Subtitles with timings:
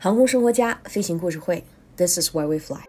[0.00, 1.64] 航空生活家飞行故事会
[1.96, 2.78] ，This is why we fly。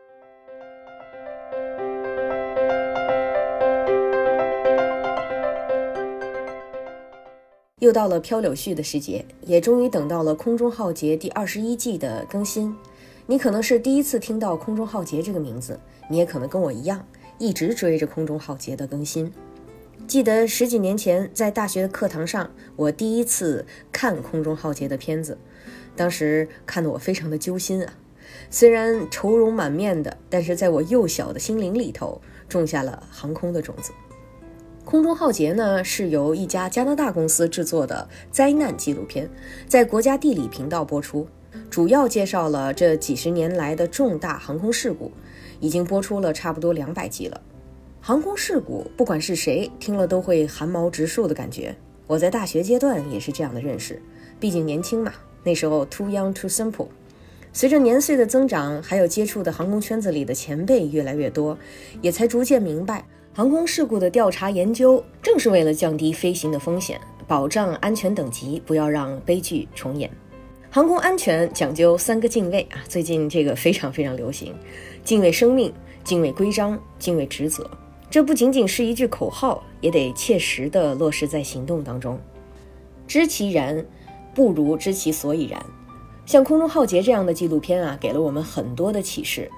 [7.82, 12.78] 又到了飘柳絮的时节，也终于等到了《空中浩劫》第二十一季的更新。
[13.26, 15.80] 你可能是第一次听到《空中浩劫》这个名字，
[16.12, 17.04] 你也可能跟我一样，
[17.40, 19.34] 一直追着《空中浩劫》的更新。
[20.06, 25.36] 记得十几年前在大学的课堂上，我第一次看《空中浩劫》的片子。
[26.00, 27.94] 当时看得我非常的揪心啊，
[28.50, 33.92] 虽然愁容满面的，但是在我幼小的心灵里头种下了航空的种子。
[34.86, 39.30] 《空中浩劫》呢是由一家加拿大公司制作的灾难纪录片，
[39.68, 41.28] 在国家地理频道播出，
[41.70, 45.12] 主要介绍了这几十年来的重大航空事故，
[45.60, 47.42] 已经播出了差不多两百集了。
[48.00, 51.76] 航空事故，不管是谁听了都会寒毛直竖的感觉。
[52.08, 54.02] 我在大学阶段也是这样的认识，
[54.40, 55.12] 毕竟年轻嘛。
[55.44, 56.88] 那时候 too young too simple，
[57.54, 61.58] 随着年岁的增长，还有接触的航空圈子里的前辈越来越多，
[62.02, 70.12] 也才逐渐明白，航空事故的调查研究正是为了降低飞行的风险，保障安全等级，不要让悲剧重演。
[70.70, 74.54] 航空安全讲究三个敬畏啊，最近这个非常非常流行，
[75.04, 77.68] 敬畏生命，敬畏规章，敬畏职责。
[78.12, 82.20] 这不仅仅是一句口号，也得切实的落实在行动当中。
[83.08, 83.84] 知其然。
[84.40, 85.62] 不如知其所以然。
[86.26, 89.52] 像《空中浩劫》这样的纪录片啊，给了我们很多的启示。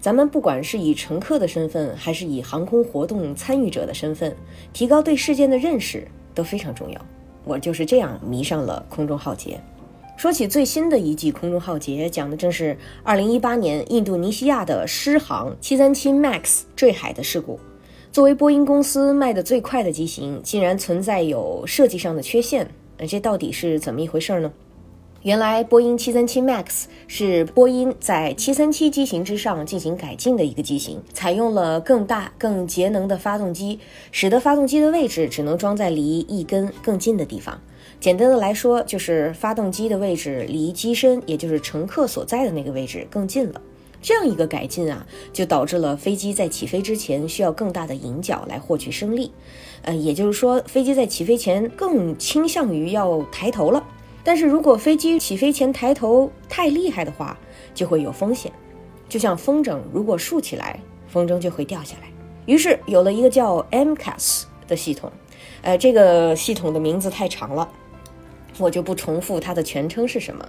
[0.00, 4.36] 咱们不管是以乘客的身份，还是以航空活动参与者的身份，
[4.72, 7.00] 提高对事件的认识都非常重要。
[7.42, 9.58] 我就是这样迷上了《空中浩劫》。
[10.20, 17.58] 说起最新的一季《空中浩劫》，讲的正是2018年印度尼西亚的狮航737 MAX 坠海的事故。
[18.12, 22.70] 作为波音公司卖的最快的机型，竟然存在有设计上的缺陷。
[22.98, 24.52] 那这到底是怎么一回事呢？
[25.22, 33.80] 原来波音737 MAX 是波音在737机型之上进行改进的一个机型，采用了更大、更节能的发动机，
[34.12, 37.60] 使得发动机的位置只能装在离翼根更近的地方。
[37.98, 43.60] 简单的来说，就是发动机的位置离机身，也就是乘客所在的那个位置更近了。
[44.00, 49.32] 这样一个改进啊，就导致了飞机在起飞之前需要更大的迎角来获取升力，
[49.82, 53.84] 呃，也就是说，飞机在起飞前更倾向于要抬头了。
[54.22, 57.36] 但是如果飞机起飞前抬头太厉害的话，
[57.74, 58.52] 就会有风险。
[59.08, 62.08] 就像风筝，如果竖起来，风筝就会掉下来。
[62.46, 65.10] 于是有了一个叫 MCAS 的系统，
[65.62, 67.68] 呃，这个系统的名字太长了。
[68.58, 70.48] 我就不重复它的全称是什么，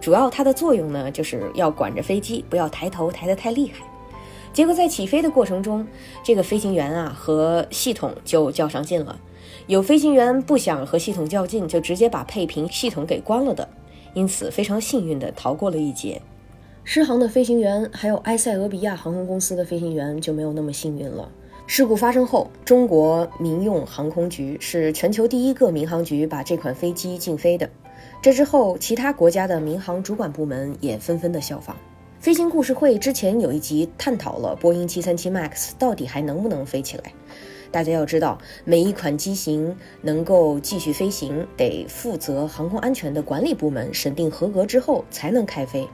[0.00, 3.84] 主要它的作用呢，就是要管着飞机不要抬头抬得太厉害。
[4.52, 5.86] 结果在起飞的过程中，
[6.24, 9.20] 这个飞行员啊和系统就较上劲了。
[9.66, 13.68] 有飞行员不想和系统较劲，就直接把配平系统给关了的，
[14.14, 16.20] 因此非常幸运的逃过了一劫。
[16.82, 21.30] 狮航的飞行员还有埃塞俄比亚航空公司的飞行员就没有那么幸运了。
[21.72, 27.70] 事故发生后，中国民用航空局是全球第一个民航局把这款飞机禁飞的。
[28.20, 31.76] 这之后，其他国家的民航主管部门也纷纷的效仿。
[32.18, 37.04] 飞行故事会之前有一集探讨了波音737 MAX 到底还能不能飞起来。
[37.70, 39.72] 大家要知道，每一款机型
[40.02, 45.86] 能够继续飞行，得负责航空安全的管理部门审定合格之后才能开飞。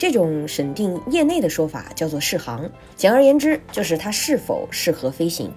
[0.00, 2.66] 这种审定业内的说法叫做试航，
[2.96, 5.52] 简而言之就是它是否适合飞行。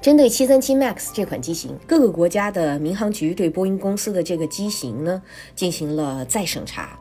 [0.00, 5.20] 针对737 MAX 这款机型，各个国家的民航局对波音公司的这个机型呢
[5.56, 6.96] 进行了再审查，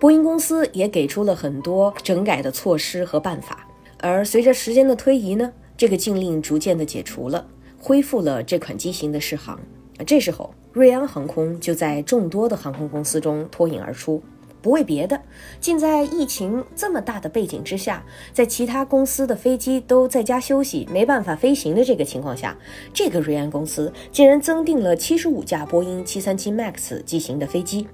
[0.00, 3.64] 波音公司也给出了很多整改的措施和办法。
[4.00, 7.46] 而随着时间的推移呢，这个禁令逐渐的解除了，
[7.78, 9.60] 恢复了这款机型的试航。
[10.04, 14.20] 这时候，瑞安航空就在众多的航空公司中脱颖而出。
[14.62, 15.20] 不为别的，
[15.60, 18.02] 竟在疫情这么大的背景之下，
[18.32, 22.56] 在其他公司的飞机都在家休息、没办法飞行的这个情况下，
[22.94, 27.86] 这个瑞安公司竟然增订了七十五架波音七三七 MAX 机型的飞机。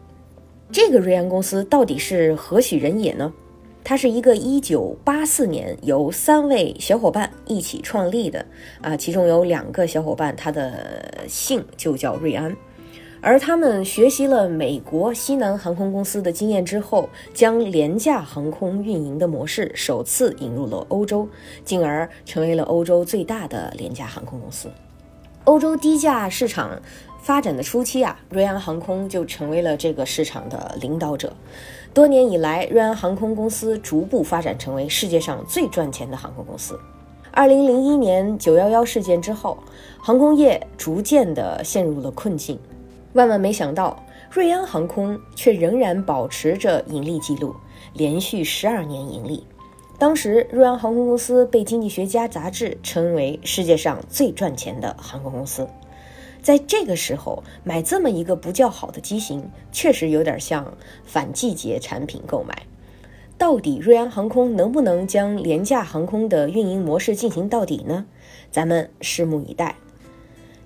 [0.71, 3.33] 这个瑞安公司到底是何许人也呢？
[3.83, 8.45] 它是一个一九八四年由三位小伙伴一起创立的，
[8.83, 12.55] 啊，其中有两个小伙伴，他的姓就叫瑞安。
[13.21, 21.29] 而他们学习了美国西南航空公司的经验之后，将廉价航空运营的模式首次引入了欧洲，
[21.65, 24.71] 进而成为了欧洲最大的廉价航空公司。
[25.45, 26.81] 欧洲低价市场
[27.21, 31.33] 发展的初期啊，瑞安航空就成为了这个市场的领导者。
[31.93, 36.79] 多年以来，瑞安航空公司逐步发展成为世界上最赚钱的航空公司。
[37.31, 39.57] 二零零一年九幺幺事件之后，
[39.99, 42.59] 航空业逐渐的陷入了困境。
[43.15, 47.55] 万万没想到，瑞安航空却仍然保持着盈利记录，
[47.95, 49.47] 连续十二年盈利。
[49.99, 55.67] 当时，瑞安航空公司被《经济学家》杂志称为世界上最赚钱的航空公司。
[56.41, 60.73] 在这个时候买这么一个不叫好的机型，确实有点像
[61.05, 62.63] 反季节产品购买。
[63.37, 68.07] 到底瑞安航空能不能将廉价航空的运营模式进行到底呢？
[68.51, 69.75] 咱们拭目以待。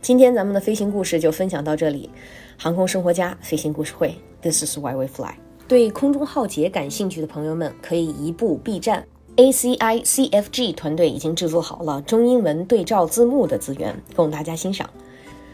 [0.02, 2.10] 今天咱们的飞行故事就分享到这里。
[2.58, 4.12] 航空生活家飞行故事会
[4.42, 5.32] ，This is why we fly。
[5.68, 9.06] 对空中浩劫感兴趣的朋友们，可以移步 B 站
[9.36, 14.90] ，ACI CFG 团队已经制作好了中英文对照字幕的资源，供大家欣赏。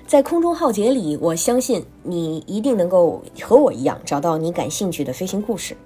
[0.06, 5.76] 在空中浩劫里，我相信你一定能够和我一样找到你感兴趣的飞行故事。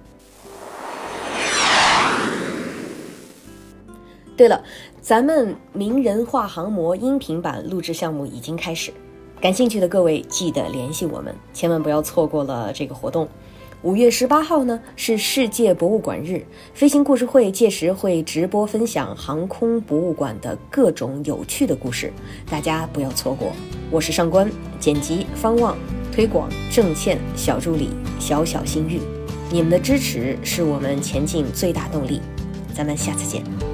[4.42, 4.60] 对了，
[5.00, 8.92] 咱们名人画航模音频版录制项目已经开始，
[9.40, 13.28] 感兴趣的各位记得联系我们，千万不要错过了这个活动。
[13.82, 16.44] 五月十八号呢是世界博物馆日，
[16.74, 22.12] 飞行故事会届时会直播分享航空博物馆的各种有趣的故事，
[22.50, 23.52] 大家不要错过。
[23.92, 24.50] 我是上官，
[24.80, 25.78] 剪辑方望，
[26.12, 29.00] 推广郑倩，小助理小小心玉，
[29.52, 32.20] 你们的支持是我们前进最大动力。
[32.74, 33.71] 咱们下次见。